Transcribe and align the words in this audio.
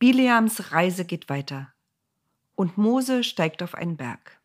Bileams 0.00 0.72
Reise 0.72 1.04
geht 1.04 1.28
weiter 1.28 1.74
und 2.54 2.78
Mose 2.78 3.22
steigt 3.22 3.62
auf 3.62 3.74
einen 3.74 3.98
Berg. 3.98 4.40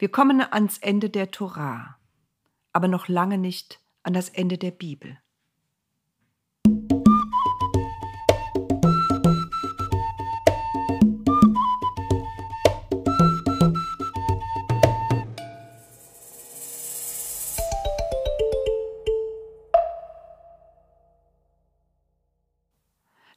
Wir 0.00 0.10
kommen 0.10 0.40
ans 0.40 0.78
Ende 0.78 1.08
der 1.08 1.30
Torah, 1.30 2.00
aber 2.72 2.88
noch 2.88 3.06
lange 3.06 3.38
nicht 3.38 3.80
an 4.02 4.12
das 4.12 4.28
Ende 4.28 4.58
der 4.58 4.72
Bibel. 4.72 5.20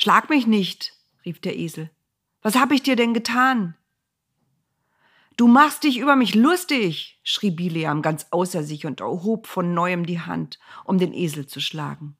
Schlag 0.09 0.27
mich 0.31 0.47
nicht, 0.47 0.97
rief 1.23 1.39
der 1.39 1.55
Esel. 1.55 1.91
Was 2.41 2.55
hab 2.55 2.71
ich 2.71 2.81
dir 2.81 2.95
denn 2.95 3.13
getan? 3.13 3.77
Du 5.37 5.47
machst 5.47 5.83
dich 5.83 5.99
über 5.99 6.15
mich 6.15 6.33
lustig, 6.33 7.19
schrie 7.21 7.51
Bileam 7.51 8.01
ganz 8.01 8.25
außer 8.31 8.63
sich 8.63 8.87
und 8.87 9.01
erhob 9.01 9.45
von 9.45 9.75
neuem 9.75 10.07
die 10.07 10.19
Hand, 10.19 10.57
um 10.83 10.97
den 10.97 11.13
Esel 11.13 11.45
zu 11.45 11.61
schlagen. 11.61 12.17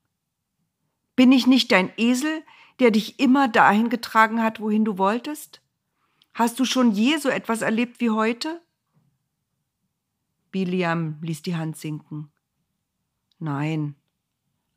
Bin 1.15 1.31
ich 1.31 1.47
nicht 1.47 1.71
dein 1.71 1.91
Esel, 1.97 2.43
der 2.77 2.91
dich 2.91 3.19
immer 3.19 3.47
dahin 3.47 3.89
getragen 3.89 4.43
hat, 4.43 4.59
wohin 4.59 4.85
du 4.85 4.99
wolltest? 4.99 5.63
Hast 6.35 6.59
du 6.59 6.65
schon 6.65 6.91
je 6.91 7.17
so 7.17 7.29
etwas 7.29 7.63
erlebt 7.63 8.01
wie 8.01 8.11
heute? 8.11 8.61
Bileam 10.51 11.17
ließ 11.23 11.41
die 11.41 11.55
Hand 11.55 11.75
sinken. 11.75 12.31
Nein, 13.39 13.95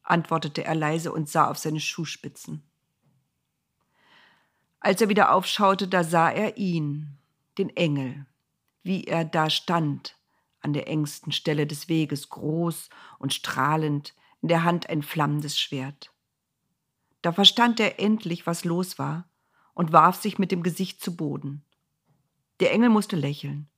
antwortete 0.03 0.65
er 0.65 0.75
leise 0.75 1.13
und 1.13 1.29
sah 1.29 1.51
auf 1.51 1.59
seine 1.59 1.81
Schuhspitzen. 1.81 2.67
Als 4.85 5.01
er 5.01 5.09
wieder 5.09 5.33
aufschaute, 5.33 5.87
da 5.87 6.03
sah 6.03 6.29
er 6.29 6.57
ihn, 6.57 7.17
den 7.57 7.71
Engel, 7.77 8.27
wie 8.83 9.05
er 9.05 9.25
da 9.25 9.49
stand, 9.49 10.19
an 10.61 10.73
der 10.73 10.89
engsten 10.89 11.31
Stelle 11.31 11.69
des 11.69 11.89
Weges, 11.89 12.31
groß 12.31 12.89
und 13.21 13.33
strahlend, 13.33 14.13
in 14.41 14.49
der 14.49 14.65
Hand 14.65 14.91
ein 14.91 15.03
flammendes 15.03 15.57
Schwert. 15.57 16.13
Da 17.23 17.31
verstand 17.31 17.79
er 17.79 18.01
endlich, 18.01 18.45
was 18.45 18.65
los 18.65 18.99
war, 18.99 19.29
und 19.73 19.93
warf 19.93 20.21
sich 20.21 20.41
mit 20.41 20.51
dem 20.51 20.65
Gesicht 20.65 21.01
zu 21.01 21.15
Boden. 21.15 21.65
Der 22.59 22.73
Engel 22.73 22.89
musste 22.89 23.15
lächeln. 23.15 23.69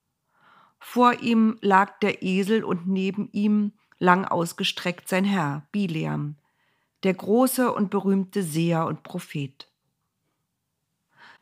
Vor 0.79 1.21
ihm 1.21 1.59
lag 1.61 1.99
der 1.99 2.23
Esel 2.23 2.63
und 2.63 2.87
neben 2.87 3.29
ihm 3.31 3.73
lang 3.99 4.25
ausgestreckt 4.25 5.07
sein 5.07 5.23
Herr, 5.23 5.67
Bileam, 5.71 6.37
der 7.03 7.13
große 7.13 7.71
und 7.71 7.91
berühmte 7.91 8.41
Seher 8.41 8.87
und 8.87 9.03
Prophet. 9.03 9.71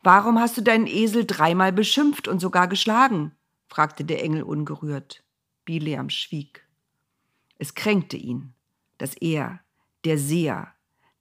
Warum 0.04 0.38
hast 0.38 0.58
du 0.58 0.60
deinen 0.60 0.86
Esel 0.86 1.24
dreimal 1.24 1.72
beschimpft 1.72 2.28
und 2.28 2.38
sogar 2.38 2.68
geschlagen? 2.68 3.32
fragte 3.68 4.04
der 4.04 4.22
Engel 4.22 4.42
ungerührt. 4.42 5.24
Bileam 5.64 6.10
schwieg. 6.10 6.68
Es 7.56 7.74
kränkte 7.74 8.18
ihn, 8.18 8.52
dass 8.98 9.14
er, 9.14 9.60
der 10.04 10.18
Seher, 10.18 10.74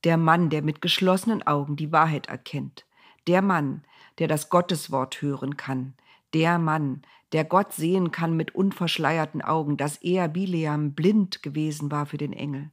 der 0.04 0.18
Mann, 0.18 0.50
der 0.50 0.62
mit 0.64 0.82
geschlossenen 0.82 1.48
Augen 1.48 1.78
die 1.78 1.94
Wahrheit 1.94 2.28
erkennt, 2.28 2.86
der 3.26 3.42
Mann, 3.42 3.86
der 4.20 4.28
das 4.28 4.50
Gotteswort 4.50 5.22
hören 5.22 5.56
kann, 5.56 5.94
der 6.34 6.60
Mann, 6.60 7.04
der 7.32 7.46
Gott 7.46 7.72
sehen 7.72 8.12
kann 8.12 8.36
mit 8.36 8.54
unverschleierten 8.54 9.42
Augen, 9.42 9.78
dass 9.78 9.96
er, 9.96 10.28
Bileam, 10.28 10.92
blind 10.92 11.42
gewesen 11.42 11.90
war 11.90 12.06
für 12.06 12.18
den 12.18 12.34
Engel. 12.34 12.70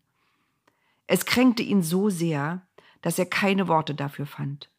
Es 1.06 1.24
kränkte 1.24 1.62
ihn 1.62 1.84
so 1.84 2.10
sehr, 2.10 2.66
dass 3.00 3.16
er 3.16 3.26
keine 3.26 3.68
Worte 3.68 3.94
dafür 3.94 4.26
fand. 4.26 4.70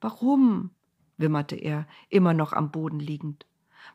Warum? 0.00 0.70
wimmerte 1.18 1.56
er, 1.56 1.86
immer 2.08 2.34
noch 2.34 2.52
am 2.52 2.70
Boden 2.70 3.00
liegend. 3.00 3.46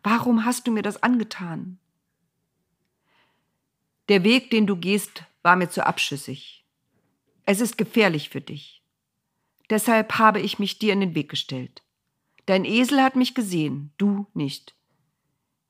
Warum 0.04 0.46
hast 0.46 0.68
du 0.68 0.72
mir 0.72 0.82
das 0.82 1.04
angetan? 1.04 1.78
Der 4.10 4.24
Weg, 4.24 4.50
den 4.50 4.66
du 4.66 4.76
gehst, 4.76 5.24
war 5.44 5.56
mir 5.56 5.70
zu 5.70 5.86
abschüssig. 5.86 6.66
Es 7.46 7.62
ist 7.62 7.78
gefährlich 7.78 8.30
für 8.30 8.42
dich. 8.42 8.82
Deshalb 9.70 10.18
habe 10.18 10.40
ich 10.40 10.60
mich 10.60 10.80
dir 10.80 10.94
in 10.94 11.00
den 11.00 11.16
Weg 11.16 11.30
gestellt. 11.30 11.84
Dein 12.46 12.66
Esel 12.66 13.02
hat 13.02 13.16
mich 13.16 13.36
gesehen, 13.36 13.94
du 13.98 14.28
nicht. 14.34 14.76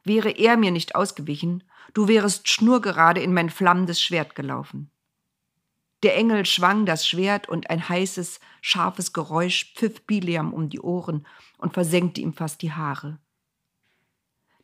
Wäre 0.03 0.31
er 0.31 0.57
mir 0.57 0.71
nicht 0.71 0.95
ausgewichen, 0.95 1.63
du 1.93 2.07
wärest 2.07 2.47
schnurgerade 2.47 3.21
in 3.21 3.33
mein 3.33 3.49
flammendes 3.49 4.01
Schwert 4.01 4.35
gelaufen. 4.35 4.89
Der 6.03 6.17
Engel 6.17 6.45
schwang 6.45 6.85
das 6.85 7.07
Schwert 7.07 7.47
und 7.47 7.69
ein 7.69 7.87
heißes, 7.87 8.39
scharfes 8.61 9.13
Geräusch 9.13 9.73
pfiff 9.75 10.01
Bileam 10.07 10.53
um 10.53 10.69
die 10.69 10.79
Ohren 10.79 11.27
und 11.57 11.73
versenkte 11.73 12.21
ihm 12.21 12.33
fast 12.33 12.61
die 12.61 12.71
Haare. 12.71 13.19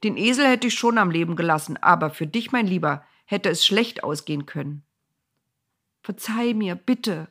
Den 0.04 0.18
Esel 0.18 0.48
hätte 0.48 0.68
ich 0.68 0.74
schon 0.74 0.98
am 0.98 1.12
Leben 1.12 1.36
gelassen, 1.36 1.78
aber 1.78 2.10
für 2.10 2.28
dich, 2.28 2.52
mein 2.52 2.68
Lieber, 2.68 3.04
hätte 3.26 3.50
es 3.50 3.66
schlecht 3.66 4.04
ausgehen 4.04 4.46
können. 4.46 4.84
Verzeih 6.02 6.54
mir, 6.54 6.76
bitte, 6.76 7.28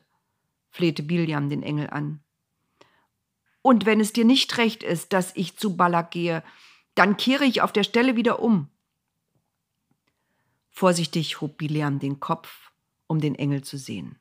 flehte 0.69 1.03
Bileam 1.03 1.49
den 1.49 1.63
Engel 1.63 1.89
an. 1.89 2.21
Und 3.61 3.85
wenn 3.85 3.99
es 3.99 4.13
dir 4.13 4.25
nicht 4.25 4.57
recht 4.57 4.83
ist, 4.83 5.11
dass 5.11 5.35
ich 5.35 5.57
zu 5.57 5.75
Balak 5.75 6.11
gehe, 6.11 6.43
dann 6.95 7.17
kehre 7.17 7.43
ich 7.43 7.61
auf 7.61 7.73
der 7.73 7.83
Stelle 7.83 8.15
wieder 8.15 8.39
um. 8.39 8.69
Vorsichtig 10.69 11.41
hob 11.41 11.57
Bileam 11.57 11.99
den 11.99 12.19
Kopf 12.19 12.71
um 13.07 13.19
den 13.19 13.35
Engel 13.35 13.63
zu 13.63 13.77
sehen. 13.77 14.19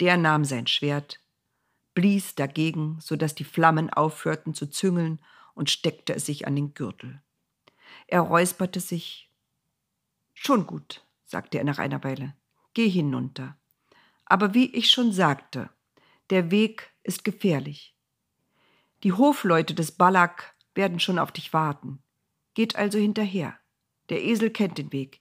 Der 0.00 0.16
nahm 0.16 0.44
sein 0.44 0.66
Schwert, 0.66 1.20
blies 1.94 2.34
dagegen, 2.34 2.98
so 3.00 3.16
dass 3.16 3.34
die 3.34 3.44
Flammen 3.44 3.90
aufhörten 3.90 4.54
zu 4.54 4.66
züngeln 4.66 5.20
und 5.54 5.70
steckte 5.70 6.14
es 6.14 6.26
sich 6.26 6.46
an 6.46 6.56
den 6.56 6.74
Gürtel. 6.74 7.22
Er 8.06 8.20
räusperte 8.20 8.80
sich. 8.80 9.30
Schon 10.34 10.66
gut, 10.66 11.04
sagte 11.24 11.58
er 11.58 11.64
nach 11.64 11.78
einer 11.78 12.02
Weile. 12.02 12.34
Geh 12.74 12.88
hinunter. 12.88 13.56
Aber 14.24 14.54
wie 14.54 14.66
ich 14.74 14.90
schon 14.90 15.12
sagte, 15.12 15.70
der 16.30 16.50
Weg 16.50 16.90
ist 17.02 17.24
gefährlich. 17.24 17.94
Die 19.02 19.12
Hofleute 19.12 19.74
des 19.74 19.92
Balak 19.92 20.54
werden 20.74 20.98
schon 20.98 21.18
auf 21.18 21.30
dich 21.30 21.52
warten. 21.52 22.02
Geht 22.54 22.76
also 22.76 22.98
hinterher. 22.98 23.58
Der 24.08 24.24
Esel 24.24 24.50
kennt 24.50 24.78
den 24.78 24.92
Weg. 24.92 25.20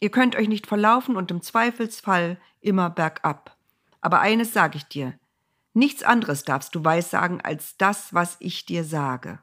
Ihr 0.00 0.10
könnt 0.10 0.34
euch 0.34 0.48
nicht 0.48 0.66
verlaufen 0.66 1.16
und 1.16 1.30
im 1.30 1.42
Zweifelsfall 1.42 2.38
immer 2.60 2.90
bergab. 2.90 3.56
Aber 4.00 4.20
eines 4.20 4.52
sage 4.52 4.78
ich 4.78 4.84
dir, 4.84 5.18
nichts 5.74 6.02
anderes 6.02 6.44
darfst 6.44 6.74
du 6.74 6.84
weissagen 6.84 7.40
als 7.40 7.76
das, 7.76 8.12
was 8.14 8.36
ich 8.40 8.64
dir 8.64 8.84
sage. 8.84 9.40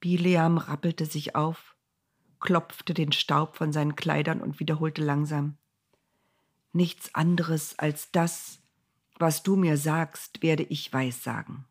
Bileam 0.00 0.58
rappelte 0.58 1.06
sich 1.06 1.36
auf, 1.36 1.76
klopfte 2.40 2.94
den 2.94 3.12
Staub 3.12 3.56
von 3.56 3.72
seinen 3.72 3.94
Kleidern 3.94 4.40
und 4.40 4.58
wiederholte 4.58 5.02
langsam 5.02 5.58
Nichts 6.72 7.14
anderes 7.14 7.78
als 7.78 8.10
das, 8.12 8.60
was 9.18 9.42
du 9.42 9.56
mir 9.56 9.76
sagst, 9.76 10.42
werde 10.42 10.62
ich 10.64 10.92
weissagen. 10.92 11.64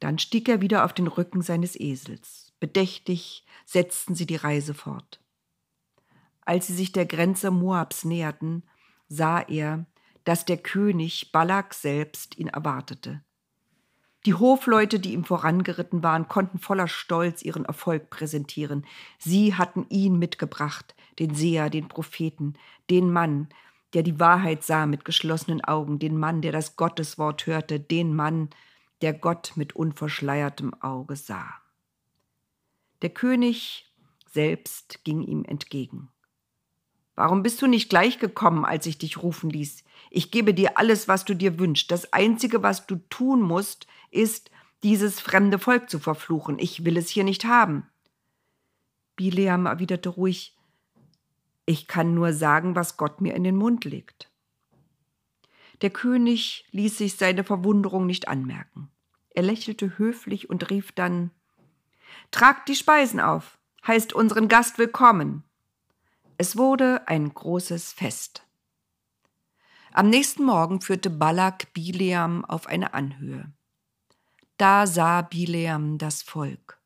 Dann 0.00 0.18
stieg 0.18 0.48
er 0.48 0.60
wieder 0.60 0.84
auf 0.84 0.94
den 0.94 1.06
Rücken 1.06 1.42
seines 1.42 1.78
Esels. 1.78 2.49
Bedächtig 2.60 3.44
setzten 3.64 4.14
sie 4.14 4.26
die 4.26 4.36
Reise 4.36 4.74
fort. 4.74 5.20
Als 6.42 6.66
sie 6.66 6.74
sich 6.74 6.92
der 6.92 7.06
Grenze 7.06 7.50
Moabs 7.50 8.04
näherten, 8.04 8.62
sah 9.08 9.40
er, 9.40 9.86
dass 10.24 10.44
der 10.44 10.58
König 10.58 11.32
Balak 11.32 11.74
selbst 11.74 12.38
ihn 12.38 12.48
erwartete. 12.48 13.22
Die 14.26 14.34
Hofleute, 14.34 15.00
die 15.00 15.14
ihm 15.14 15.24
vorangeritten 15.24 16.02
waren, 16.02 16.28
konnten 16.28 16.58
voller 16.58 16.88
Stolz 16.88 17.42
ihren 17.42 17.64
Erfolg 17.64 18.10
präsentieren. 18.10 18.86
Sie 19.18 19.54
hatten 19.54 19.86
ihn 19.88 20.18
mitgebracht, 20.18 20.94
den 21.18 21.34
Seher, 21.34 21.70
den 21.70 21.88
Propheten, 21.88 22.54
den 22.90 23.10
Mann, 23.10 23.48
der 23.94 24.02
die 24.02 24.20
Wahrheit 24.20 24.62
sah 24.62 24.84
mit 24.84 25.06
geschlossenen 25.06 25.64
Augen, 25.64 25.98
den 25.98 26.18
Mann, 26.18 26.42
der 26.42 26.52
das 26.52 26.76
Gotteswort 26.76 27.46
hörte, 27.46 27.80
den 27.80 28.14
Mann, 28.14 28.50
der 29.00 29.14
Gott 29.14 29.52
mit 29.56 29.74
unverschleiertem 29.74 30.74
Auge 30.82 31.16
sah. 31.16 31.59
Der 33.02 33.10
König 33.10 33.92
selbst 34.30 35.04
ging 35.04 35.22
ihm 35.22 35.44
entgegen. 35.44 36.10
Warum 37.14 37.42
bist 37.42 37.60
du 37.60 37.66
nicht 37.66 37.90
gleich 37.90 38.18
gekommen, 38.18 38.64
als 38.64 38.86
ich 38.86 38.98
dich 38.98 39.22
rufen 39.22 39.50
ließ? 39.50 39.84
Ich 40.10 40.30
gebe 40.30 40.54
dir 40.54 40.78
alles, 40.78 41.08
was 41.08 41.24
du 41.24 41.34
dir 41.34 41.58
wünschst. 41.58 41.90
Das 41.90 42.12
Einzige, 42.12 42.62
was 42.62 42.86
du 42.86 42.96
tun 43.10 43.42
musst, 43.42 43.86
ist, 44.10 44.50
dieses 44.82 45.20
fremde 45.20 45.58
Volk 45.58 45.90
zu 45.90 45.98
verfluchen. 45.98 46.58
Ich 46.58 46.84
will 46.84 46.96
es 46.96 47.10
hier 47.10 47.24
nicht 47.24 47.44
haben. 47.44 47.86
Bileam 49.16 49.66
erwiderte 49.66 50.08
ruhig, 50.08 50.56
ich 51.66 51.86
kann 51.86 52.14
nur 52.14 52.32
sagen, 52.32 52.74
was 52.74 52.96
Gott 52.96 53.20
mir 53.20 53.34
in 53.34 53.44
den 53.44 53.56
Mund 53.56 53.84
legt. 53.84 54.30
Der 55.82 55.90
König 55.90 56.66
ließ 56.72 56.98
sich 56.98 57.16
seine 57.16 57.44
Verwunderung 57.44 58.06
nicht 58.06 58.28
anmerken. 58.28 58.90
Er 59.30 59.42
lächelte 59.42 59.98
höflich 59.98 60.50
und 60.50 60.70
rief 60.70 60.92
dann 60.92 61.30
Tragt 62.30 62.68
die 62.68 62.76
Speisen 62.76 63.20
auf, 63.20 63.58
heißt 63.86 64.12
unseren 64.12 64.48
Gast 64.48 64.78
willkommen. 64.78 65.44
Es 66.38 66.56
wurde 66.56 67.06
ein 67.06 67.32
großes 67.32 67.92
Fest. 67.92 68.46
Am 69.92 70.08
nächsten 70.08 70.44
Morgen 70.44 70.80
führte 70.80 71.10
Balak 71.10 71.72
Bileam 71.74 72.44
auf 72.44 72.66
eine 72.66 72.94
Anhöhe. 72.94 73.52
Da 74.56 74.86
sah 74.86 75.22
Bileam 75.22 75.98
das 75.98 76.22
Volk, 76.22 76.80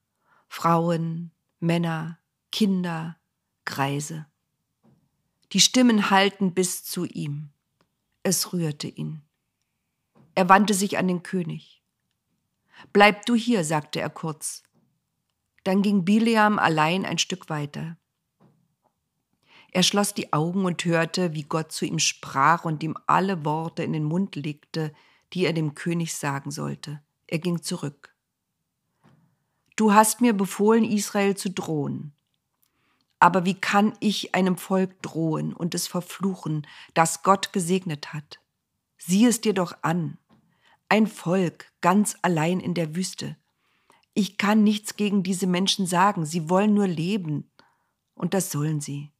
Frauen, 0.48 1.30
Männer, 1.60 2.18
Kinder, 2.50 3.16
Greise. 3.64 4.26
Die 5.52 5.60
Stimmen 5.60 6.10
hallten 6.10 6.52
bis 6.52 6.82
zu 6.82 7.04
ihm. 7.04 7.50
Es 8.24 8.52
rührte 8.52 8.88
ihn. 8.88 9.22
Er 10.34 10.48
wandte 10.48 10.74
sich 10.74 10.98
an 10.98 11.06
den 11.06 11.22
König. 11.22 11.80
Bleib 12.92 13.24
du 13.26 13.36
hier, 13.36 13.62
sagte 13.62 14.00
er 14.00 14.10
kurz. 14.10 14.63
Dann 15.64 15.82
ging 15.82 16.05
Bileam 16.05 16.58
allein 16.58 17.05
ein 17.05 17.19
Stück 17.19 17.49
weiter. 17.49 17.96
Er 19.72 19.82
schloss 19.82 20.14
die 20.14 20.32
Augen 20.32 20.64
und 20.66 20.84
hörte, 20.84 21.34
wie 21.34 21.43
Gott 21.43 21.72
zu 21.72 21.84
ihm 21.84 21.99
sprach 21.99 22.64
und 22.64 22.82
ihm 22.82 22.96
alle 23.06 23.44
Worte 23.44 23.82
in 23.82 23.93
den 23.93 24.05
Mund 24.05 24.37
legte, 24.37 24.93
die 25.32 25.46
er 25.46 25.52
dem 25.52 25.75
König 25.75 26.14
sagen 26.14 26.52
sollte. 26.52 27.02
Er 27.26 27.40
ging 27.40 27.61
zurück. 27.61 28.14
Du 29.75 29.93
hast 29.93 30.20
mir 30.20 30.32
befohlen, 30.32 30.84
Israel 30.84 31.37
zu 31.37 31.50
drohen. 31.50 32.12
Aber 33.19 33.44
wie 33.44 33.55
kann 33.55 33.94
ich 33.99 34.34
einem 34.34 34.56
Volk 34.56 35.02
drohen 35.02 35.52
und 35.52 35.75
es 35.75 35.88
verfluchen, 35.88 36.67
das 36.93 37.22
Gott 37.22 37.52
gesegnet 37.52 38.12
hat? 38.12 38.38
Sieh 38.99 39.26
es 39.26 39.40
dir 39.40 39.55
doch 39.55 39.76
an. 39.82 40.19
Ein 40.88 41.06
Volk 41.08 41.72
ganz 41.81 42.17
allein 42.22 42.60
in 42.60 42.75
der 42.75 42.94
Wüste. 42.94 43.37
Ich 44.14 44.38
kann 44.38 44.62
nichts 44.62 44.96
gegen 44.96 45.22
diese 45.22 45.46
Menschen 45.46 45.87
sagen, 45.87 46.25
sie 46.25 46.49
wollen 46.49 46.72
nur 46.72 46.87
leben. 46.87 47.50
Und 48.14 48.32
das 48.32 48.50
sollen 48.50 48.81
sie. 48.81 49.11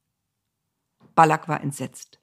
Balak 1.15 1.47
war 1.47 1.61
entsetzt. 1.61 2.19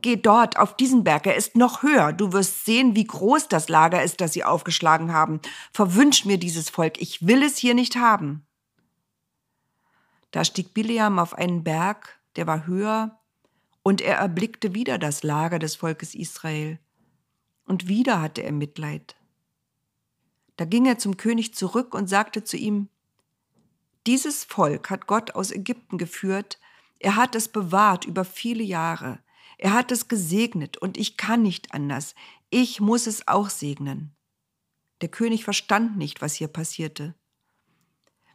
Geh 0.00 0.16
dort, 0.16 0.58
auf 0.58 0.76
diesen 0.76 1.04
Berg, 1.04 1.26
er 1.26 1.36
ist 1.36 1.56
noch 1.56 1.82
höher. 1.82 2.12
Du 2.12 2.32
wirst 2.32 2.64
sehen, 2.64 2.94
wie 2.94 3.04
groß 3.04 3.48
das 3.48 3.68
Lager 3.68 4.02
ist, 4.02 4.20
das 4.20 4.32
sie 4.32 4.44
aufgeschlagen 4.44 5.12
haben. 5.12 5.40
Verwünsch 5.72 6.24
mir 6.24 6.38
dieses 6.38 6.68
Volk, 6.68 7.00
ich 7.00 7.26
will 7.26 7.42
es 7.42 7.56
hier 7.56 7.74
nicht 7.74 7.96
haben. 7.96 8.46
Da 10.30 10.44
stieg 10.44 10.74
Bileam 10.74 11.18
auf 11.18 11.34
einen 11.34 11.62
Berg, 11.62 12.20
der 12.36 12.46
war 12.46 12.66
höher, 12.66 13.18
und 13.82 14.00
er 14.00 14.16
erblickte 14.16 14.74
wieder 14.74 14.98
das 14.98 15.22
Lager 15.22 15.58
des 15.58 15.76
Volkes 15.76 16.14
Israel. 16.14 16.78
Und 17.66 17.88
wieder 17.88 18.20
hatte 18.20 18.42
er 18.42 18.52
Mitleid. 18.52 19.14
Da 20.56 20.64
ging 20.64 20.86
er 20.86 20.98
zum 20.98 21.16
König 21.16 21.54
zurück 21.54 21.94
und 21.94 22.08
sagte 22.08 22.44
zu 22.44 22.56
ihm, 22.56 22.88
Dieses 24.06 24.44
Volk 24.44 24.90
hat 24.90 25.06
Gott 25.06 25.34
aus 25.34 25.50
Ägypten 25.50 25.98
geführt, 25.98 26.58
er 26.98 27.16
hat 27.16 27.34
es 27.34 27.48
bewahrt 27.48 28.04
über 28.04 28.24
viele 28.24 28.62
Jahre. 28.62 29.18
Er 29.58 29.72
hat 29.72 29.92
es 29.92 30.08
gesegnet 30.08 30.76
und 30.78 30.96
ich 30.96 31.16
kann 31.16 31.42
nicht 31.42 31.74
anders. 31.74 32.14
Ich 32.50 32.80
muss 32.80 33.06
es 33.06 33.28
auch 33.28 33.50
segnen. 33.50 34.14
Der 35.00 35.08
König 35.08 35.44
verstand 35.44 35.96
nicht, 35.96 36.22
was 36.22 36.34
hier 36.34 36.48
passierte. 36.48 37.14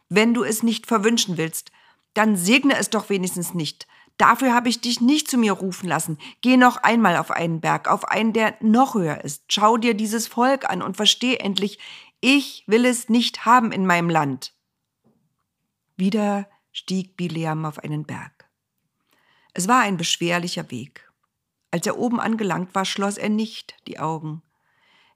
Wenn 0.08 0.34
du 0.34 0.44
es 0.44 0.64
nicht 0.64 0.88
verwünschen 0.88 1.38
willst, 1.38 1.72
dann 2.14 2.36
segne 2.36 2.76
es 2.78 2.90
doch 2.90 3.10
wenigstens 3.10 3.54
nicht. 3.54 3.88
Dafür 4.18 4.54
habe 4.54 4.68
ich 4.68 4.82
dich 4.82 5.00
nicht 5.00 5.30
zu 5.30 5.38
mir 5.38 5.54
rufen 5.54 5.88
lassen. 5.88 6.18
Geh 6.42 6.58
noch 6.58 6.78
einmal 6.78 7.16
auf 7.16 7.32
einen 7.32 7.62
Berg, 7.62 7.88
auf 7.88 8.06
einen, 8.06 8.34
der 8.34 8.56
noch 8.60 8.96
höher 8.96 9.24
ist. 9.24 9.46
Schau 9.48 9.78
dir 9.78 9.94
dieses 9.94 10.28
Volk 10.28 10.70
an 10.70 10.82
und 10.82 10.98
versteh 10.98 11.38
endlich, 11.38 11.80
ich 12.22 12.64
will 12.68 12.86
es 12.86 13.10
nicht 13.10 13.46
haben 13.46 13.72
in 13.72 13.86
meinem 13.86 14.10
Land. 14.10 14.54
Wieder 15.96 16.50
stieg 16.72 17.16
Bileam 17.18 17.66
auf 17.66 17.80
einen 17.80 18.06
Berg. 18.06 18.50
Es 19.54 19.68
war 19.68 19.82
ein 19.82 19.98
beschwerlicher 19.98 20.70
Weg. 20.72 21.12
Als 21.72 21.86
er 21.86 21.98
oben 21.98 22.20
angelangt 22.20 22.74
war, 22.76 22.86
schloss 22.86 23.18
er 23.18 23.30
nicht 23.30 23.76
die 23.88 24.00
Augen. 24.00 24.42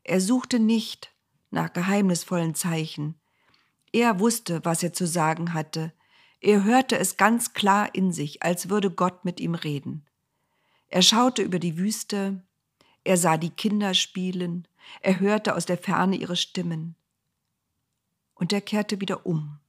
Er 0.03 0.21
suchte 0.21 0.59
nicht 0.59 1.13
nach 1.51 1.73
geheimnisvollen 1.73 2.55
Zeichen. 2.55 3.19
Er 3.91 4.19
wusste, 4.19 4.63
was 4.63 4.83
er 4.83 4.93
zu 4.93 5.07
sagen 5.07 5.53
hatte. 5.53 5.93
Er 6.41 6.63
hörte 6.63 6.97
es 6.97 7.17
ganz 7.17 7.53
klar 7.53 7.93
in 7.95 8.11
sich, 8.11 8.43
als 8.43 8.69
würde 8.69 8.91
Gott 8.91 9.23
mit 9.23 9.39
ihm 9.39 9.55
reden. 9.55 10.05
Er 10.87 11.01
schaute 11.01 11.41
über 11.41 11.59
die 11.59 11.77
Wüste, 11.77 12.43
er 13.03 13.17
sah 13.17 13.37
die 13.37 13.49
Kinder 13.49 13.93
spielen, 13.93 14.67
er 15.01 15.19
hörte 15.19 15.55
aus 15.55 15.65
der 15.65 15.77
Ferne 15.77 16.15
ihre 16.15 16.35
Stimmen. 16.35 16.95
Und 18.35 18.53
er 18.53 18.61
kehrte 18.61 18.99
wieder 19.01 19.25
um. 19.25 19.59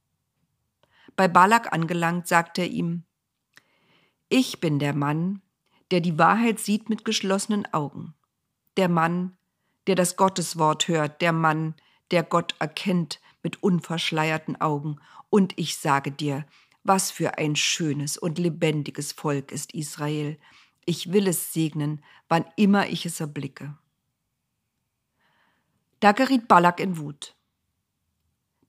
Bei 1.15 1.27
Balak 1.27 1.71
angelangt, 1.71 2.27
sagte 2.27 2.61
er 2.61 2.69
ihm, 2.69 3.03
ich 4.29 4.59
bin 4.59 4.79
der 4.79 4.93
Mann, 4.93 5.41
der 5.91 6.01
die 6.01 6.17
Wahrheit 6.17 6.59
sieht 6.59 6.89
mit 6.89 7.05
geschlossenen 7.05 7.71
Augen. 7.73 8.15
Der 8.75 8.89
Mann, 8.89 9.37
der 9.87 9.95
das 9.95 10.15
Gotteswort 10.15 10.87
hört, 10.87 11.21
der 11.21 11.31
Mann, 11.31 11.75
der 12.11 12.23
Gott 12.23 12.55
erkennt 12.59 13.19
mit 13.43 13.61
unverschleierten 13.61 14.59
Augen. 14.59 14.99
Und 15.29 15.53
ich 15.57 15.77
sage 15.77 16.11
dir, 16.11 16.45
was 16.83 17.11
für 17.11 17.37
ein 17.37 17.55
schönes 17.55 18.17
und 18.17 18.37
lebendiges 18.39 19.11
Volk 19.11 19.51
ist 19.51 19.73
Israel. 19.73 20.37
Ich 20.85 21.13
will 21.13 21.27
es 21.27 21.53
segnen, 21.53 22.03
wann 22.27 22.45
immer 22.55 22.87
ich 22.87 23.05
es 23.05 23.19
erblicke. 23.19 23.75
Da 26.05 26.11
geriet 26.11 26.47
Balak 26.47 26.79
in 26.79 26.99
Wut. 26.99 27.33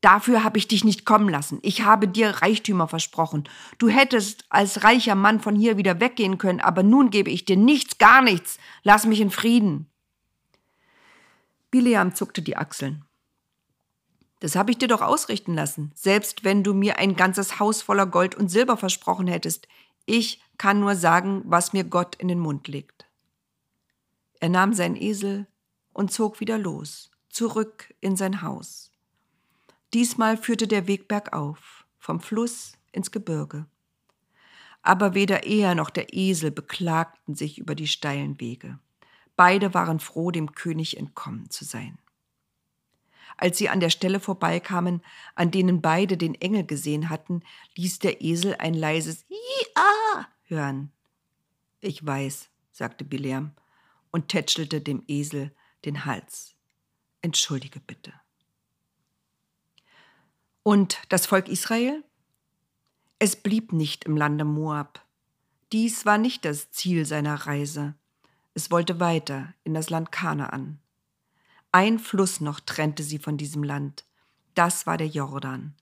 Dafür 0.01 0.43
habe 0.43 0.57
ich 0.57 0.69
dich 0.69 0.85
nicht 0.85 1.05
kommen 1.05 1.29
lassen. 1.29 1.59
Ich 1.61 1.83
habe 1.83 2.09
dir 2.09 2.31
Reichtümer 2.31 2.89
versprochen. 2.89 3.47
Du 3.77 3.91
hättest 3.91 4.47
als 4.49 4.85
reicher 4.85 5.15
Mann 5.15 5.41
von 5.41 5.55
hier 5.55 5.77
wieder 5.77 6.01
weggehen 6.01 6.39
können, 6.39 6.61
aber 6.61 6.83
nun 6.83 7.11
gebe 7.11 7.29
ich 7.29 7.45
dir 7.45 7.59
nichts, 7.59 7.99
gar 7.99 8.23
nichts. 8.23 8.57
Lass 8.85 9.05
mich 9.05 9.21
in 9.21 9.31
Frieden. 9.31 9.91
Bileam 11.71 12.15
zuckte 12.15 12.41
die 12.41 12.57
Achseln. 12.57 13.05
Das 14.41 14.57
habe 14.57 14.71
ich 14.71 14.79
dir 14.79 14.89
doch 14.89 15.03
ausrichten 15.03 15.53
lassen, 15.53 15.93
selbst 15.95 16.43
wenn 16.43 16.65
du 16.65 16.73
mir 16.73 16.99
ein 16.99 17.17
ganzes 17.17 17.61
Haus 17.61 17.83
voller 17.83 18.07
Gold 18.07 18.35
und 18.35 18.49
Silber 18.49 18.79
versprochen 18.79 19.27
hättest. 19.27 19.69
Ich 20.07 20.41
kann 20.57 20.81
nur 20.81 20.97
sagen, 20.97 21.43
was 21.45 21.75
mir 21.75 21.85
Gott 21.85 22.15
in 22.15 22.29
den 22.29 22.39
Mund 22.39 22.67
legt. 22.67 23.05
Er 24.41 24.49
nahm 24.49 24.73
seinen 24.73 24.97
Esel 24.97 25.47
und 25.93 26.11
zog 26.11 26.41
wieder 26.41 26.57
los, 26.57 27.11
zurück 27.37 27.93
in 28.01 28.17
sein 28.17 28.41
Haus. 28.41 28.91
Diesmal 29.93 30.39
führte 30.39 30.67
der 30.67 30.87
Weg 30.87 31.07
bergauf, 31.07 31.87
vom 31.99 32.19
Fluss 32.19 32.73
ins 32.93 33.11
Gebirge. 33.11 33.67
Aber 34.81 35.13
weder 35.13 35.45
er 35.45 35.75
noch 35.75 35.91
der 35.91 36.15
Esel 36.15 36.51
beklagten 36.51 37.35
sich 37.35 37.59
über 37.59 37.75
die 37.75 37.89
steilen 37.89 38.41
Wege. 38.41 38.79
Beide 39.37 39.75
waren 39.75 40.01
froh, 40.01 40.31
dem 40.31 40.53
König 40.55 40.97
entkommen 40.97 41.51
zu 41.51 41.67
sein. 41.67 41.99
Als 43.37 43.59
sie 43.59 43.69
an 43.69 43.81
der 43.81 43.91
Stelle 43.91 44.19
vorbeikamen, 44.19 45.03
an 45.35 45.51
denen 45.51 45.83
beide 45.83 46.17
den 46.17 46.37
Engel 46.37 46.65
gesehen 46.65 47.11
hatten, 47.11 47.43
ließ 47.75 47.99
der 47.99 48.23
Esel 48.23 48.55
ein 48.55 48.73
leises 48.73 49.27
Ia 49.29 50.27
hören. 50.45 50.91
Ich 51.81 52.07
weiß, 52.07 52.49
sagte 52.73 53.05
Bileam 53.05 53.53
und 54.11 54.29
tätschelte 54.29 54.81
dem 54.81 55.05
Esel 55.07 55.55
den 55.85 56.07
Hals. 56.07 56.56
Entschuldige 57.27 57.81
bitte. 57.81 58.13
Und 60.63 61.01
das 61.09 61.27
Volk 61.27 61.49
Israel? 61.49 62.05
Es 63.19 63.35
blieb 63.35 63.73
nicht 63.73 64.05
im 64.05 64.17
Lande 64.17 64.45
Moab. 64.45 65.05
Dies 65.73 66.07
war 66.07 66.19
nicht 66.19 66.45
das 66.45 66.71
Ziel 66.71 67.05
seiner 67.05 67.35
Reise. 67.35 67.97
Es 68.55 68.71
wollte 68.71 69.01
weiter 69.01 69.55
in 69.65 69.75
das 69.75 69.91
Land 69.91 70.13
Kanaan. 70.13 70.79
Ein 71.73 71.99
Fluss 71.99 72.41
noch 72.41 72.61
trennte 72.61 73.03
sie 73.03 73.19
von 73.19 73.37
diesem 73.37 73.65
Land. 73.65 74.05
Das 74.55 74.87
war 74.87 74.97
der 74.97 75.09
Jordan. 75.09 75.75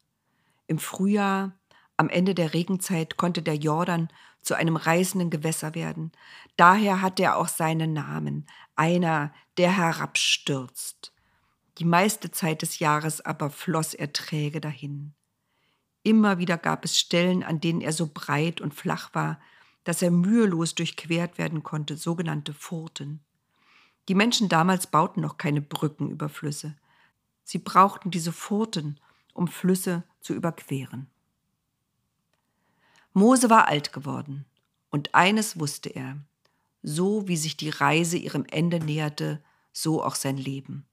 Im 0.67 0.79
Frühjahr, 0.79 1.53
am 1.99 2.09
Ende 2.09 2.35
der 2.35 2.55
Regenzeit, 2.55 3.19
konnte 3.19 3.43
der 3.43 3.57
Jordan 3.57 4.09
zu 4.41 4.55
einem 4.55 4.77
reißenden 4.77 5.29
Gewässer 5.29 5.75
werden. 5.75 6.11
Daher 6.57 7.03
hat 7.03 7.21
er 7.21 7.37
auch 7.37 7.49
seinen 7.49 7.93
Namen, 7.93 8.47
einer, 8.77 9.35
der 9.59 9.77
herabstürzt. 9.77 11.14
Die 11.79 11.85
meiste 11.85 12.31
Zeit 12.31 12.63
des 12.63 12.79
Jahres 12.79 13.21
aber 13.21 13.51
floss 13.51 13.95
er 13.95 14.13
träge 14.13 14.61
dahin. 14.61 15.15
Immer 16.03 16.39
wieder 16.39 16.59
gab 16.59 16.85
es 16.85 16.99
Stellen, 16.99 17.43
an 17.43 17.61
denen 17.61 17.81
er 17.81 17.93
so 17.93 18.11
breit 18.13 18.61
und 18.61 18.75
flach 18.75 19.15
war, 19.15 19.41
dass 19.85 20.03
er 20.03 20.11
mühelos 20.11 20.75
durchquert 20.75 21.39
werden 21.39 21.63
konnte, 21.63 21.97
sogenannte 21.97 22.55
Furten. 22.55 23.21
Die 24.09 24.15
Menschen 24.15 24.49
damals 24.49 24.87
bauten 24.87 25.21
noch 25.21 25.39
keine 25.39 25.61
Brücken 25.61 26.11
über 26.11 26.29
Flüsse. 26.29 26.77
Sie 27.43 27.59
brauchten 27.59 28.11
diese 28.11 28.33
Furten, 28.33 29.01
um 29.33 29.49
Flüsse 29.49 30.05
zu 30.21 30.35
überqueren. 30.35 31.11
Mose 33.13 33.49
war 33.49 33.69
alt 33.69 33.93
geworden, 33.93 34.45
und 34.91 35.15
eines 35.15 35.59
wusste 35.59 35.89
er, 35.89 36.19
so 36.83 37.29
wie 37.29 37.37
sich 37.37 37.57
die 37.57 37.71
Reise 37.71 38.17
ihrem 38.17 38.45
Ende 38.51 38.81
näherte, 38.81 39.43
so 39.73 40.03
auch 40.03 40.15
sein 40.15 40.37
Leben. 40.37 40.87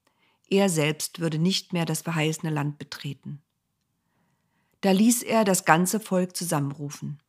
Er 0.52 0.68
selbst 0.68 1.18
würde 1.18 1.38
nicht 1.38 1.72
mehr 1.72 1.86
das 1.86 2.02
verheißene 2.02 2.52
Land 2.52 2.76
betreten. 2.76 3.40
Da 4.82 4.90
ließ 4.90 5.22
er 5.22 5.44
das 5.44 5.64
ganze 5.64 5.98
Volk 5.98 6.36
zusammenrufen. 6.36 7.22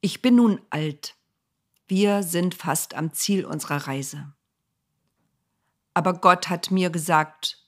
Ich 0.00 0.22
bin 0.22 0.36
nun 0.36 0.62
alt. 0.70 1.16
Wir 1.86 2.22
sind 2.22 2.54
fast 2.54 2.94
am 2.94 3.12
Ziel 3.12 3.44
unserer 3.44 3.86
Reise. 3.86 4.32
Aber 5.92 6.14
Gott 6.14 6.48
hat 6.48 6.70
mir 6.70 6.88
gesagt, 6.88 7.62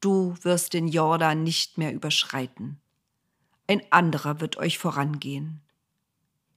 du 0.00 0.36
wirst 0.42 0.74
den 0.74 0.86
Jordan 0.86 1.42
nicht 1.42 1.78
mehr 1.78 1.94
überschreiten. 1.94 2.82
Ein 3.66 3.80
anderer 3.90 4.42
wird 4.42 4.58
euch 4.58 4.76
vorangehen. 4.78 5.62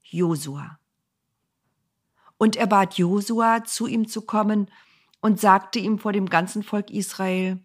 Josua. 0.01 0.77
Und 2.37 2.57
er 2.57 2.67
bat 2.67 2.95
Josua, 2.95 3.63
zu 3.63 3.87
ihm 3.87 4.09
zu 4.09 4.23
kommen 4.23 4.69
und 5.23 5.39
sagte 5.39 5.79
ihm 5.79 5.99
vor 5.99 6.11
dem 6.11 6.29
ganzen 6.29 6.63
Volk 6.63 6.91
Israel, 6.91 7.57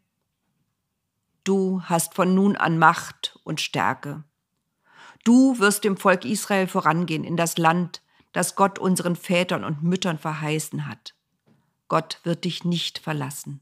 Du 1.42 1.82
hast 1.82 2.14
von 2.14 2.32
nun 2.32 2.56
an 2.56 2.78
Macht 2.78 3.40
und 3.42 3.60
Stärke. 3.60 4.22
Du 5.24 5.58
wirst 5.58 5.82
dem 5.82 5.96
Volk 5.96 6.24
Israel 6.24 6.68
vorangehen 6.68 7.24
in 7.24 7.36
das 7.36 7.58
Land, 7.58 8.00
das 8.32 8.54
Gott 8.54 8.78
unseren 8.78 9.16
Vätern 9.16 9.64
und 9.64 9.82
Müttern 9.82 10.18
verheißen 10.18 10.86
hat. 10.86 11.14
Gott 11.88 12.20
wird 12.22 12.44
dich 12.44 12.64
nicht 12.64 13.00
verlassen. 13.00 13.60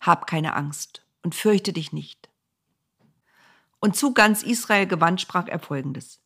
Hab 0.00 0.26
keine 0.26 0.54
Angst 0.54 1.04
und 1.22 1.34
fürchte 1.34 1.74
dich 1.74 1.92
nicht. 1.92 2.30
Und 3.80 3.96
zu 3.96 4.14
ganz 4.14 4.42
Israel 4.42 4.86
gewandt 4.86 5.20
sprach 5.20 5.46
er 5.46 5.58
folgendes. 5.58 6.22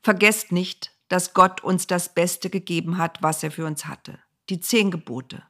Vergesst 0.00 0.52
nicht, 0.52 0.92
dass 1.08 1.34
Gott 1.34 1.64
uns 1.64 1.88
das 1.88 2.14
Beste 2.14 2.50
gegeben 2.50 2.98
hat, 2.98 3.20
was 3.20 3.42
er 3.42 3.50
für 3.50 3.66
uns 3.66 3.86
hatte. 3.86 4.20
Die 4.48 4.60
zehn 4.60 4.92
Gebote. 4.92 5.42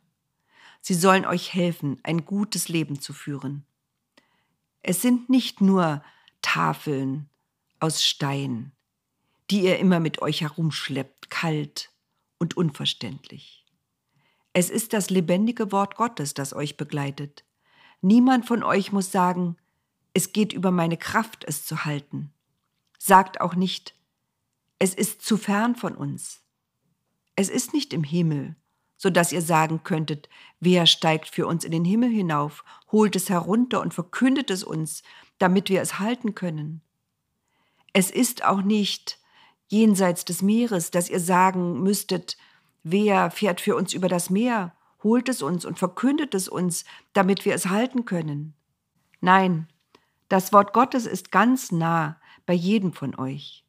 Sie 0.87 0.93
sollen 0.93 1.25
euch 1.25 1.55
helfen, 1.55 1.99
ein 2.03 2.26
gutes 2.26 2.69
Leben 2.69 3.00
zu 3.00 3.14
führen. 3.14 3.64
Es 4.83 5.00
sind 5.00 5.31
nicht 5.31 5.62
nur 5.62 6.05
Tafeln 6.43 7.31
aus 7.81 8.05
Stein, 8.05 8.71
die 9.50 9.62
ihr 9.62 9.79
immer 9.79 9.99
mit 9.99 10.21
euch 10.21 10.43
herumschleppt, 10.43 11.31
kalt 11.31 11.91
und 12.37 12.59
unverständlich. 12.59 13.64
Es 14.53 14.69
ist 14.69 14.93
das 14.93 15.09
lebendige 15.09 15.73
Wort 15.73 15.95
Gottes, 15.97 16.35
das 16.35 16.53
euch 16.53 16.76
begleitet. 16.76 17.47
Niemand 18.03 18.45
von 18.45 18.62
euch 18.62 18.93
muss 18.93 19.11
sagen, 19.11 19.57
es 20.12 20.35
geht 20.35 20.53
über 20.53 20.71
meine 20.71 20.99
Kraft, 20.99 21.45
es 21.45 21.64
zu 21.64 21.87
halten. 21.87 22.31
Sagt 22.99 23.41
auch 23.41 23.55
nicht, 23.55 23.95
es 24.79 24.93
ist 24.95 25.23
zu 25.23 25.38
fern 25.38 25.76
von 25.76 25.95
uns. 25.95 26.43
Es 27.37 27.49
ist 27.49 27.73
nicht 27.73 27.95
im 27.95 28.05
Himmel, 28.05 28.55
so 29.05 29.11
dass 29.11 29.33
ihr 29.33 29.43
sagen 29.43 29.83
könntet, 29.85 30.31
wer 30.61 30.87
steigt 30.87 31.29
für 31.29 31.47
uns 31.47 31.63
in 31.63 31.73
den 31.73 31.85
Himmel 31.85 32.09
hinauf, 32.09 32.65
holt 32.91 33.15
es 33.17 33.29
herunter 33.29 33.83
und 33.83 33.93
verkündet 33.93 34.51
es 34.51 34.65
uns, 34.65 35.03
damit 35.37 35.69
wir 35.69 35.83
es 35.83 35.99
halten 35.99 36.35
können. 36.35 36.81
Es 37.93 38.11
ist 38.11 38.47
auch 38.47 38.63
nicht 38.63 39.19
jenseits 39.69 40.25
des 40.25 40.41
Meeres, 40.41 40.91
dass 40.91 41.11
ihr 41.11 41.21
sagen 41.21 41.83
müsstet, 41.83 42.39
wer 42.83 43.31
fährt 43.31 43.61
für 43.61 43.77
uns 43.77 43.93
über 43.93 44.09
das 44.09 44.31
Meer, 44.31 44.75
holt 45.03 45.29
es 45.29 45.43
uns 45.43 45.67
und 45.67 45.79
verkündet 45.79 46.35
es 46.35 46.49
uns, 46.49 46.87
damit 47.13 47.45
wir 47.45 47.55
es 47.55 47.67
halten 47.67 48.07
können. 48.07 48.55
Nein, 49.21 49.69
das 50.31 50.51
Wort 50.51 50.73
Gottes 50.73 51.05
ist 51.05 51.31
ganz 51.31 51.73
nah 51.73 52.19
bei 52.47 52.55
jedem 52.55 52.95
von 52.95 53.15
euch. 53.17 53.67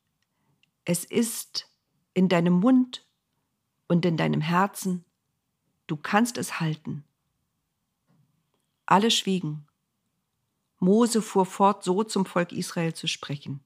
Es 0.85 1.03
ist 1.03 1.69
in 2.13 2.29
deinem 2.29 2.53
Mund 2.53 3.05
und 3.89 4.05
in 4.05 4.15
deinem 4.15 4.39
Herzen. 4.39 5.04
Du 5.87 5.97
kannst 5.97 6.37
es 6.37 6.59
halten. 6.59 7.03
Alle 8.85 9.11
schwiegen. 9.11 9.67
Mose 10.79 11.21
fuhr 11.21 11.45
fort, 11.45 11.83
so 11.83 12.03
zum 12.03 12.25
Volk 12.25 12.51
Israel 12.51 12.93
zu 12.93 13.07
sprechen. 13.07 13.61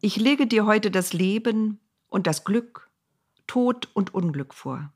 Ich 0.00 0.16
lege 0.16 0.46
dir 0.46 0.66
heute 0.66 0.90
das 0.90 1.12
Leben 1.12 1.80
und 2.08 2.26
das 2.26 2.44
Glück, 2.44 2.90
Tod 3.46 3.88
und 3.94 4.14
Unglück 4.14 4.54
vor. 4.54 4.92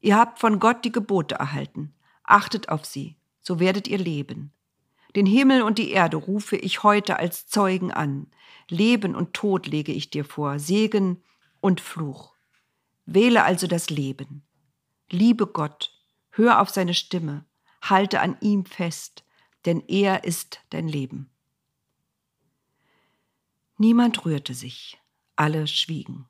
Ihr 0.00 0.16
habt 0.16 0.38
von 0.38 0.60
Gott 0.60 0.84
die 0.84 0.92
Gebote 0.92 1.36
erhalten. 1.36 1.94
Achtet 2.22 2.68
auf 2.68 2.84
sie, 2.84 3.16
so 3.40 3.58
werdet 3.58 3.88
ihr 3.88 3.98
leben. 3.98 4.52
Den 5.16 5.26
Himmel 5.26 5.62
und 5.62 5.78
die 5.78 5.90
Erde 5.90 6.16
rufe 6.16 6.56
ich 6.56 6.82
heute 6.82 7.18
als 7.18 7.46
Zeugen 7.46 7.90
an. 7.90 8.28
Leben 8.68 9.14
und 9.14 9.32
Tod 9.32 9.66
lege 9.66 9.92
ich 9.92 10.10
dir 10.10 10.24
vor, 10.24 10.58
Segen 10.58 11.22
und 11.60 11.80
Fluch. 11.80 12.34
Wähle 13.06 13.44
also 13.44 13.66
das 13.66 13.90
Leben. 13.90 14.45
Liebe 15.10 15.46
Gott, 15.46 15.92
hör 16.30 16.60
auf 16.60 16.70
seine 16.70 16.94
Stimme, 16.94 17.44
halte 17.80 18.20
an 18.20 18.36
ihm 18.40 18.64
fest, 18.64 19.24
denn 19.64 19.82
er 19.86 20.24
ist 20.24 20.60
dein 20.70 20.88
Leben. 20.88 21.30
Niemand 23.78 24.24
rührte 24.24 24.54
sich, 24.54 24.98
alle 25.36 25.66
schwiegen. 25.66 26.26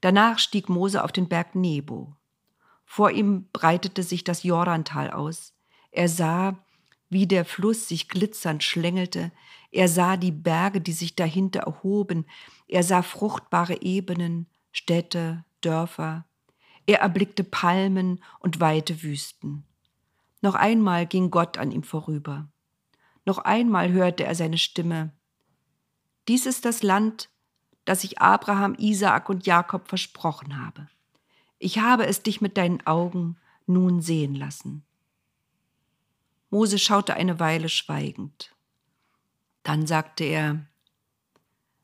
Danach 0.00 0.38
stieg 0.38 0.68
Mose 0.68 1.04
auf 1.04 1.12
den 1.12 1.28
Berg 1.28 1.54
Nebo. 1.54 2.16
Vor 2.84 3.10
ihm 3.10 3.48
breitete 3.52 4.02
sich 4.02 4.24
das 4.24 4.42
Jordantal 4.42 5.10
aus. 5.10 5.54
Er 5.90 6.08
sah, 6.08 6.64
wie 7.10 7.26
der 7.26 7.44
Fluss 7.44 7.88
sich 7.88 8.08
glitzernd 8.08 8.64
schlängelte. 8.64 9.32
Er 9.70 9.88
sah 9.88 10.16
die 10.16 10.32
Berge, 10.32 10.80
die 10.80 10.92
sich 10.92 11.14
dahinter 11.14 11.60
erhoben. 11.60 12.26
Er 12.68 12.82
sah 12.82 13.02
fruchtbare 13.02 13.82
Ebenen, 13.82 14.46
Städte, 14.72 15.44
Dörfer. 15.60 16.26
Er 16.86 17.00
erblickte 17.00 17.44
Palmen 17.44 18.22
und 18.40 18.60
weite 18.60 19.02
Wüsten. 19.02 19.64
Noch 20.40 20.54
einmal 20.54 21.06
ging 21.06 21.30
Gott 21.30 21.58
an 21.58 21.70
ihm 21.70 21.82
vorüber. 21.84 22.48
Noch 23.24 23.38
einmal 23.38 23.92
hörte 23.92 24.24
er 24.24 24.34
seine 24.34 24.58
Stimme. 24.58 25.12
Dies 26.28 26.46
ist 26.46 26.64
das 26.64 26.82
Land, 26.82 27.30
das 27.84 28.04
ich 28.04 28.20
Abraham, 28.20 28.74
Isaak 28.78 29.28
und 29.28 29.46
Jakob 29.46 29.88
versprochen 29.88 30.60
habe. 30.64 30.88
Ich 31.58 31.78
habe 31.78 32.06
es 32.06 32.22
dich 32.22 32.40
mit 32.40 32.56
deinen 32.56 32.84
Augen 32.86 33.36
nun 33.66 34.02
sehen 34.02 34.34
lassen. 34.34 34.84
Mose 36.50 36.78
schaute 36.78 37.14
eine 37.14 37.40
Weile 37.40 37.68
schweigend. 37.68 38.54
Dann 39.62 39.86
sagte 39.86 40.24
er, 40.24 40.66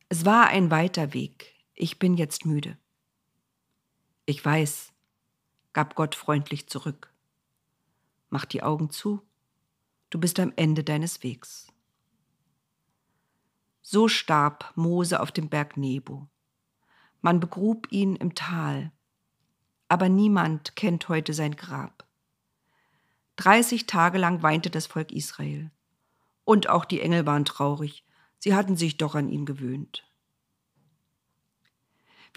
es 0.08 0.24
war 0.24 0.48
ein 0.48 0.70
weiter 0.70 1.14
Weg, 1.14 1.54
ich 1.74 1.98
bin 1.98 2.16
jetzt 2.16 2.44
müde. 2.44 2.76
Ich 4.30 4.44
weiß, 4.44 4.92
gab 5.72 5.94
Gott 5.94 6.14
freundlich 6.14 6.68
zurück. 6.68 7.14
Mach 8.28 8.44
die 8.44 8.62
Augen 8.62 8.90
zu, 8.90 9.22
du 10.10 10.20
bist 10.20 10.38
am 10.38 10.52
Ende 10.54 10.84
deines 10.84 11.22
Wegs. 11.22 11.72
So 13.80 14.06
starb 14.06 14.70
Mose 14.74 15.20
auf 15.20 15.32
dem 15.32 15.48
Berg 15.48 15.78
Nebo. 15.78 16.28
Man 17.22 17.40
begrub 17.40 17.90
ihn 17.90 18.16
im 18.16 18.34
Tal, 18.34 18.92
aber 19.88 20.10
niemand 20.10 20.76
kennt 20.76 21.08
heute 21.08 21.32
sein 21.32 21.56
Grab. 21.56 22.06
Dreißig 23.36 23.86
Tage 23.86 24.18
lang 24.18 24.42
weinte 24.42 24.68
das 24.68 24.86
Volk 24.86 25.10
Israel. 25.10 25.70
Und 26.44 26.68
auch 26.68 26.84
die 26.84 27.00
Engel 27.00 27.24
waren 27.24 27.46
traurig, 27.46 28.04
sie 28.38 28.54
hatten 28.54 28.76
sich 28.76 28.98
doch 28.98 29.14
an 29.14 29.30
ihn 29.30 29.46
gewöhnt. 29.46 30.06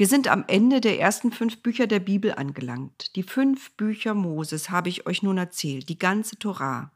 Wir 0.01 0.07
sind 0.07 0.27
am 0.29 0.45
Ende 0.47 0.81
der 0.81 0.99
ersten 0.99 1.31
fünf 1.31 1.61
Bücher 1.61 1.85
der 1.85 1.99
Bibel 1.99 2.33
angelangt. 2.33 3.15
Die 3.15 3.21
fünf 3.21 3.69
Bücher 3.73 4.15
Moses 4.15 4.71
habe 4.71 4.89
ich 4.89 5.05
euch 5.05 5.21
nun 5.21 5.37
erzählt, 5.37 5.89
die 5.89 5.99
ganze 5.99 6.39
Torah. 6.39 6.91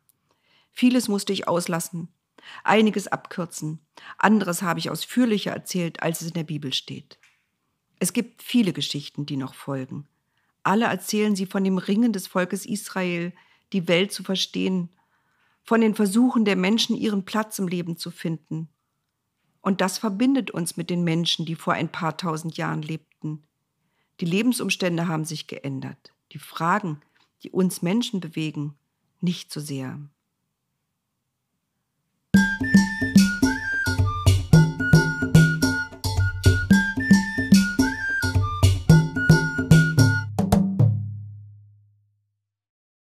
Vieles 0.71 1.07
musste 1.07 1.31
ich 1.31 1.47
auslassen, 1.47 2.07
einiges 2.63 3.07
abkürzen, 3.07 3.77
anderes 4.17 4.63
habe 4.63 4.79
ich 4.79 4.89
ausführlicher 4.89 5.51
erzählt, 5.51 6.01
als 6.01 6.21
es 6.21 6.29
in 6.29 6.33
der 6.33 6.45
Bibel 6.45 6.73
steht. 6.73 7.19
Es 7.99 8.11
gibt 8.11 8.41
viele 8.41 8.73
Geschichten, 8.73 9.27
die 9.27 9.37
noch 9.37 9.53
folgen. 9.53 10.07
Alle 10.63 10.85
erzählen 10.85 11.35
sie 11.35 11.45
von 11.45 11.63
dem 11.63 11.77
Ringen 11.77 12.11
des 12.11 12.25
Volkes 12.25 12.65
Israel, 12.65 13.33
die 13.71 13.87
Welt 13.87 14.13
zu 14.13 14.23
verstehen, 14.23 14.89
von 15.61 15.79
den 15.79 15.93
Versuchen 15.93 16.43
der 16.43 16.55
Menschen, 16.55 16.95
ihren 16.95 17.23
Platz 17.23 17.59
im 17.59 17.67
Leben 17.67 17.97
zu 17.97 18.09
finden. 18.09 18.67
Und 19.65 19.81
das 19.81 19.97
verbindet 19.97 20.51
uns 20.51 20.77
mit 20.77 20.91
den 20.91 21.03
Menschen, 21.03 21.43
die 21.43 21.55
vor 21.55 21.73
ein 21.73 21.91
paar 21.91 22.17
tausend 22.17 22.55
Jahren 22.55 22.83
lebten. 22.83 23.47
Die 24.19 24.25
Lebensumstände 24.25 25.07
haben 25.07 25.25
sich 25.25 25.47
geändert. 25.47 26.13
Die 26.33 26.37
Fragen, 26.37 27.01
die 27.41 27.49
uns 27.49 27.81
Menschen 27.81 28.19
bewegen, 28.19 28.75
nicht 29.21 29.51
so 29.51 29.59
sehr. 29.59 29.99